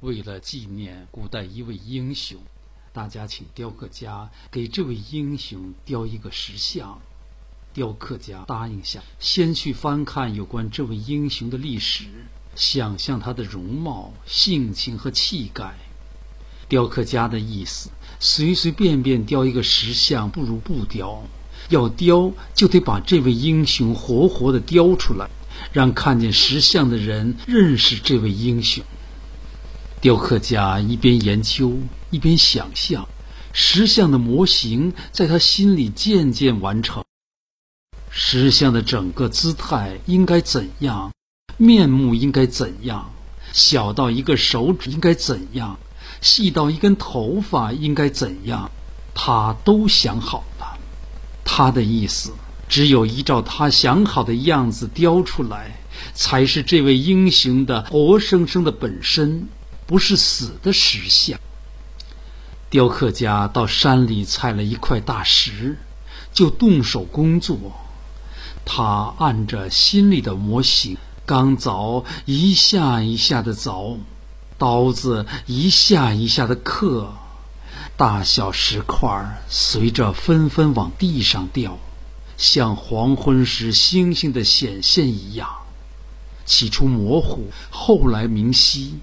[0.00, 2.38] 为了纪念古代一位英雄，
[2.92, 7.00] 大家请雕刻家给这位英雄雕一个石像。
[7.74, 12.04] 雕刻家答应下，先去翻看有关这位英雄的历史，
[12.54, 15.74] 想象他的容貌、性情和气概。
[16.68, 17.90] 雕刻家的意思，
[18.20, 21.22] 随随便便雕一个石像不如不雕，
[21.70, 25.28] 要雕就得把这位英雄活活的雕出来。
[25.72, 28.84] 让看见石像的人认识这位英雄。
[30.00, 31.76] 雕刻家一边研究
[32.10, 33.08] 一边想象，
[33.52, 37.02] 石像的模型在他心里渐渐完成。
[38.08, 41.12] 石像的整个姿态应该怎样？
[41.56, 43.10] 面目应该怎样？
[43.52, 45.78] 小到一个手指应该怎样？
[46.20, 48.70] 细到一根头发应该怎样？
[49.14, 50.78] 他都想好了。
[51.44, 52.32] 他的意思。
[52.68, 55.80] 只有依照他想好的样子雕出来，
[56.12, 59.48] 才是这位英雄的活生生的本身，
[59.88, 61.40] 不是死的石像。
[62.68, 65.78] 雕刻家到山里采了一块大石，
[66.34, 67.58] 就动手工作。
[68.66, 73.96] 他按着心里的模型，钢凿一下一下的凿，
[74.58, 77.14] 刀子一下一下的刻，
[77.96, 81.78] 大小石块随着纷纷往地上掉。
[82.36, 85.48] 像黄昏时星星的显现一样，
[86.44, 88.98] 起初模糊，后来明晰。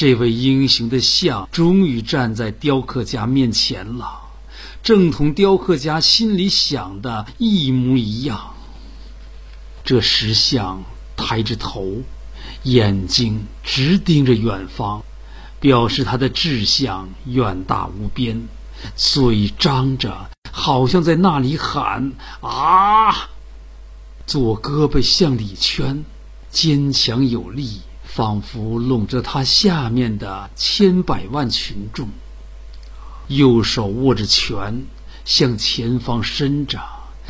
[0.00, 4.30] 这位英雄的像终于站在雕刻家面前了，
[4.82, 8.54] 正同雕刻家心里想的一模一样。
[9.84, 10.82] 这石像
[11.18, 11.98] 抬着头，
[12.62, 15.02] 眼睛直盯着远方，
[15.60, 18.48] 表示他的志向远大无边，
[18.96, 20.30] 嘴张着。
[20.50, 23.28] 好像在那里喊啊！
[24.26, 26.02] 左胳膊向里圈，
[26.50, 32.08] 坚强有力，仿佛拢着他下面的千百万群众。
[33.28, 34.84] 右手握着拳，
[35.24, 36.80] 向前方伸着，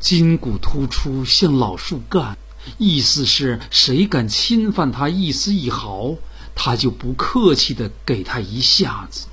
[0.00, 2.38] 筋骨突出，像老树干。
[2.78, 6.14] 意思是谁敢侵犯他一丝一毫，
[6.54, 9.26] 他就不客气的给他一下子。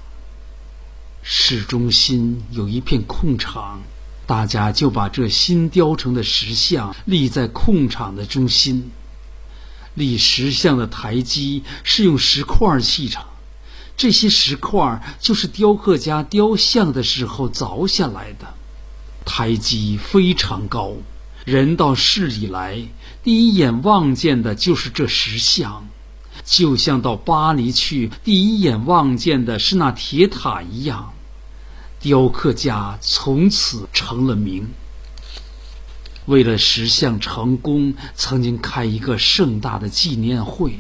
[1.24, 3.82] 市中心有一片空场，
[4.26, 8.92] 大家就把这新雕成的石像立在空场的中心。
[9.98, 13.26] 立石像的台基是用石块砌成，
[13.98, 18.54] 这些石块就是雕刻家雕像的时候凿下来的。
[19.26, 20.94] 台基非常高，
[21.46, 22.88] 人到市里来，
[23.24, 25.88] 第一眼望见的就是这石像。
[26.46, 31.12] 就像到巴黎去，第一眼望见的是那铁塔一样，
[32.00, 34.70] 雕刻家从此成了名。
[36.28, 40.78] 为了石像成功，曾经开一个盛大的纪念会，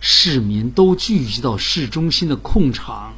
[0.00, 3.14] 市民都聚集到市中心的空场，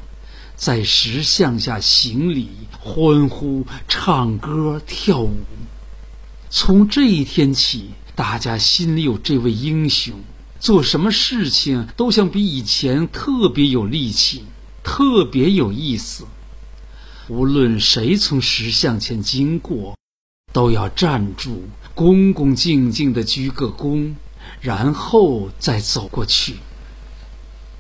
[0.57, 5.39] 在石像下行礼、欢呼、唱歌、跳舞。
[6.51, 10.15] 从这一天起，大家心里有这位英雄。
[10.61, 14.45] 做什么事情都像比以前特别有力气，
[14.83, 16.25] 特别有意思。
[17.29, 19.94] 无论谁从石像前经过，
[20.55, 21.65] 都要站住，
[21.97, 24.15] 恭恭敬敬的鞠个躬，
[24.61, 26.55] 然后再走过去。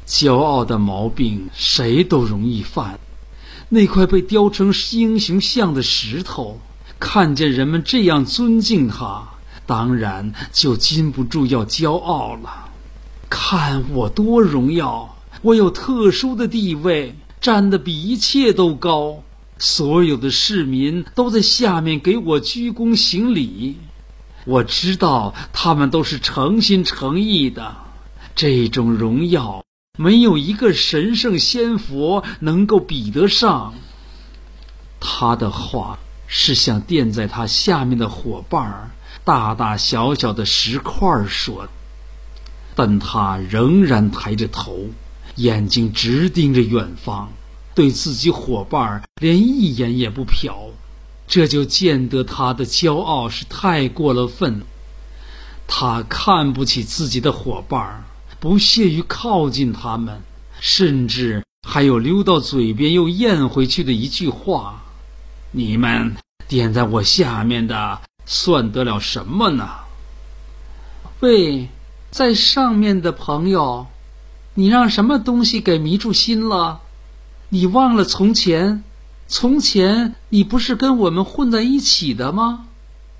[0.06, 2.98] 骄傲的毛病谁都容易犯。
[3.68, 6.58] 那块被雕成英雄像的石头，
[6.98, 9.22] 看见人们这样尊敬他，
[9.64, 12.70] 当然就禁不住要骄傲了。
[13.30, 15.16] 看我多荣耀！
[15.42, 19.23] 我有特殊的地位，站得比一切都高。
[19.58, 23.78] 所有的市民都在下面给我鞠躬行礼。
[24.44, 27.76] 我知道他们都是诚心诚意的。
[28.34, 29.64] 这种荣耀，
[29.96, 33.74] 没有一个神圣仙佛能够比得上。
[35.00, 38.90] 他的话是向垫在他下面的伙伴儿，
[39.24, 41.68] 大大小小的石块说。
[42.74, 44.90] 但他仍然抬着头，
[45.36, 47.32] 眼睛直盯着远方，
[47.74, 50.70] 对自己伙伴连一眼也不瞟，
[51.26, 54.62] 这就见得他的骄傲是太过了分。
[55.66, 58.04] 他看不起自己的伙伴，
[58.40, 60.22] 不屑于靠近他们，
[60.60, 64.82] 甚至还有溜到嘴边又咽回去的一句话
[65.52, 66.16] ：“你们
[66.46, 69.68] 垫在我下面的，算得了什么呢？”
[71.20, 71.68] 喂。
[72.10, 73.88] 在上面的朋友，
[74.54, 76.80] 你让什么东西给迷住心了？
[77.54, 78.82] 你忘了从前？
[79.28, 82.66] 从前你不是跟我们混在一起的吗？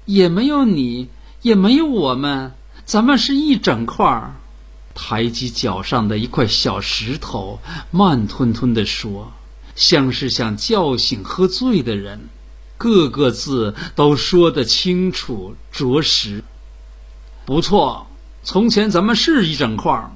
[0.07, 1.09] 也没有你，
[1.43, 2.53] 也没有我们，
[2.85, 4.35] 咱们是一整块儿。
[4.93, 7.61] 抬起脚上的一块小石头，
[7.93, 9.33] 慢吞吞地说，
[9.77, 12.29] 像是想叫醒喝醉的人，
[12.77, 16.43] 个个字都说得清楚着实。
[17.45, 18.09] 不错，
[18.43, 20.11] 从前咱们是一整块儿，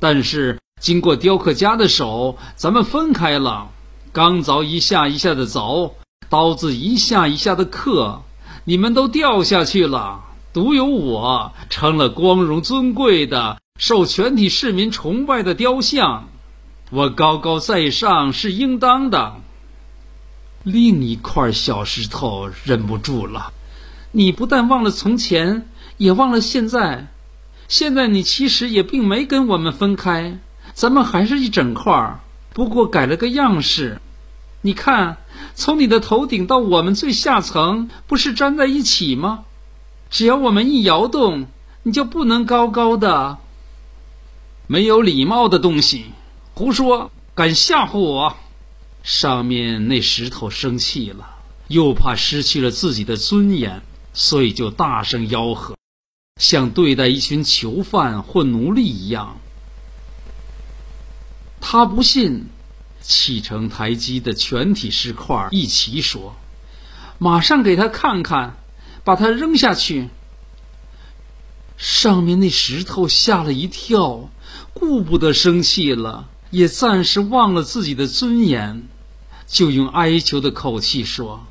[0.00, 3.68] 但是经过雕刻家的手，咱们分开了。
[4.12, 5.92] 钢凿一下一下的凿，
[6.28, 8.22] 刀子一下一下的刻，
[8.64, 16.28] 你们都掉下去了，独有我成了光荣尊贵的、受全体市民崇拜的雕像。
[16.90, 19.36] 我高高在上是应当的。
[20.64, 23.52] 另一块小石头忍不住了
[24.10, 25.68] ：“你不但忘了从前，
[25.98, 27.06] 也忘了现在。
[27.68, 30.40] 现在你其实也并没跟我们分开，
[30.74, 32.20] 咱们还是一整块儿。”
[32.52, 34.00] 不过改了个样式，
[34.62, 35.18] 你看，
[35.54, 39.44] 从你的头顶到我们最下层，不是粘在一起吗？
[40.10, 41.46] 只要我们一摇动，
[41.84, 43.38] 你就不能高高的。
[44.66, 46.06] 没有礼貌的东西，
[46.54, 48.36] 胡说，敢吓唬我！
[49.04, 51.36] 上面那石头生气了，
[51.68, 53.82] 又怕失去了自己的尊严，
[54.12, 55.76] 所以就大声吆喝，
[56.40, 59.38] 像对待一群囚犯或奴隶一样。
[61.60, 62.46] 他不信，
[63.00, 66.34] 砌成台基的全体石块一齐说
[67.18, 68.56] ：“马上给他看看，
[69.04, 70.08] 把他扔下去。”
[71.76, 74.28] 上面那石头吓了一跳，
[74.74, 78.82] 顾不得生气了，也暂时忘了自己的尊严，
[79.46, 81.46] 就用哀求的口气说：“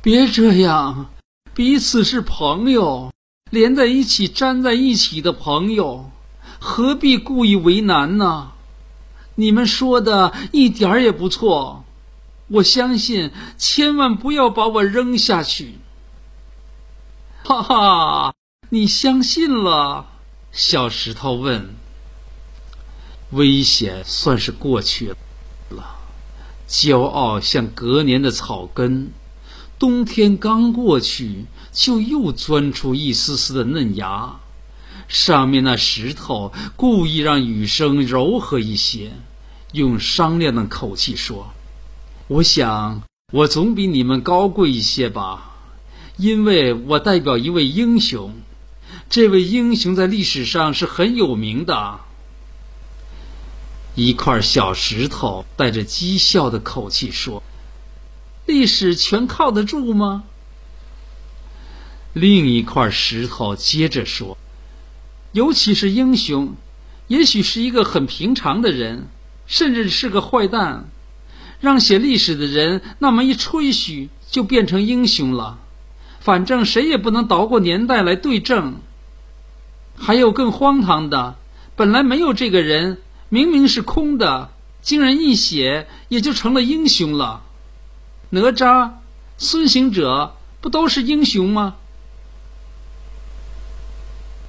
[0.00, 1.10] 别这样，
[1.54, 3.12] 彼此是朋友，
[3.50, 6.10] 连在一起、粘在一起的朋友，
[6.58, 8.52] 何必故意为难呢？”
[9.36, 11.84] 你们说的一点儿也不错，
[12.48, 15.78] 我相信，千万不要把我扔下去。
[17.44, 18.34] 哈哈，
[18.70, 20.06] 你相信了？
[20.52, 21.74] 小石头问。
[23.30, 25.14] 危险算是过去
[25.68, 25.96] 了，
[26.68, 29.10] 骄傲像隔年的草根，
[29.78, 34.40] 冬天刚过去，就又钻出一丝丝的嫩芽。
[35.08, 39.12] 上面那石头故意让雨声柔和一些，
[39.72, 41.52] 用商量的口气说
[42.26, 45.52] ：“我想我总比你们高贵一些吧，
[46.16, 48.34] 因为我代表一位英雄。
[49.08, 52.00] 这位英雄在历史上是很有名的。”
[53.94, 57.42] 一块小石头带着讥笑的口气说
[58.44, 60.24] ：“历史全靠得住吗？”
[62.12, 64.36] 另一块石头接着说。
[65.36, 66.56] 尤其是英雄，
[67.08, 69.08] 也许是一个很平常的人，
[69.46, 70.88] 甚至是个坏蛋，
[71.60, 75.58] 让写历史的人那么一吹嘘，就变成英雄了。
[76.20, 78.76] 反正谁也不能倒过年代来对证。
[79.94, 81.36] 还有更荒唐的，
[81.74, 82.96] 本来没有这个人，
[83.28, 84.48] 明明是空的，
[84.80, 87.42] 竟然一写也就成了英雄了。
[88.30, 88.92] 哪吒、
[89.36, 91.74] 孙行者不都是英雄吗？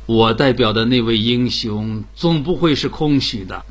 [0.08, 3.66] 我代表的那位英雄总不会是空虚的。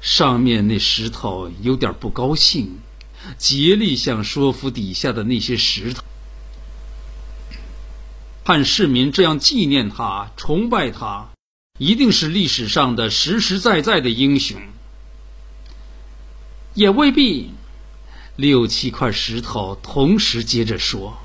[0.00, 2.78] 上面那石头有点不高兴，
[3.36, 6.04] 竭力想说服底下的那些石头，
[8.44, 11.30] 看市民这样纪念他、崇拜他，
[11.78, 14.60] 一定是历史上的实实在在的英雄。
[16.74, 17.50] 也未必，
[18.36, 21.18] 六七块石头同时接着说。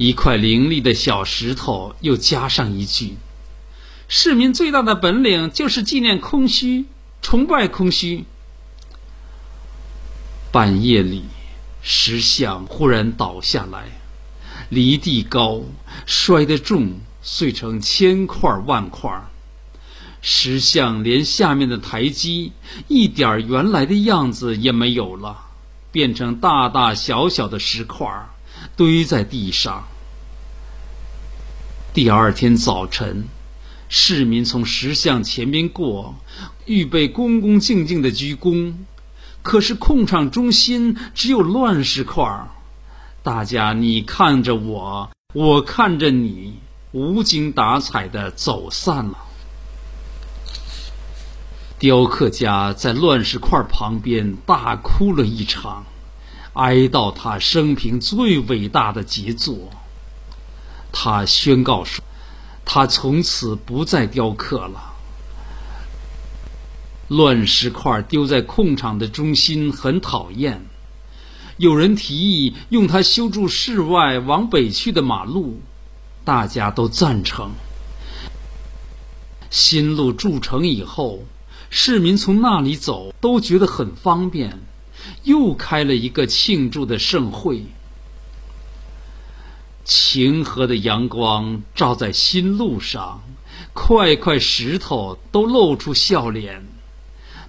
[0.00, 3.18] 一块凌厉的小石头又加上一句
[4.08, 6.86] ：“市民最大的本领就是纪念空虚，
[7.20, 8.24] 崇拜空虚。”
[10.50, 11.24] 半夜里，
[11.82, 14.00] 石像忽然倒下来，
[14.70, 15.60] 离地高，
[16.06, 19.12] 摔得重，碎成千块万块。
[20.22, 22.52] 石像连下面的台基
[22.88, 25.36] 一点原来的样子也没有了，
[25.92, 28.08] 变成大大小小的石块。
[28.80, 29.88] 堆在地上。
[31.92, 33.26] 第二天早晨，
[33.90, 36.14] 市民从石像前边过，
[36.64, 38.72] 预备恭恭敬敬的鞠躬。
[39.42, 42.48] 可是空场中心只有乱石块儿
[43.22, 46.54] 大家你看着我，我看着你，
[46.92, 49.18] 无精打采的走散了。
[51.78, 55.84] 雕刻家在乱石块旁边大哭了一场。
[56.54, 59.70] 哀悼他生平最伟大的杰作。
[60.92, 62.04] 他宣告说
[62.66, 64.94] ：“他从此不再雕刻了。
[67.08, 70.64] 乱石块丢在空场的中心很讨厌。
[71.56, 75.60] 有人提议用它修筑室外往北去的马路，
[76.24, 77.50] 大家都赞成。
[79.50, 81.24] 新路筑成以后，
[81.68, 84.58] 市民从那里走都觉得很方便，
[85.22, 87.64] 又开了一个庆祝的盛会。
[89.84, 93.22] 晴和的阳光照在新路上，
[93.72, 96.64] 块块石头都露出笑脸，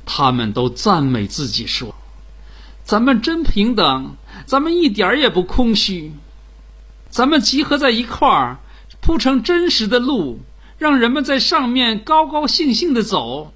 [0.05, 1.93] 他们都赞美自己说
[2.83, 4.15] ：“咱们真平等，
[4.45, 6.13] 咱们一点儿也不空虚，
[7.09, 8.59] 咱们集合在一块儿，
[9.01, 10.39] 铺成真实的路。”
[10.79, 13.53] 让人们在上面高高兴兴的走，